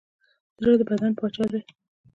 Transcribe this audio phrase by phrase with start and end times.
[0.61, 1.61] زړه د بدن پاچا دی.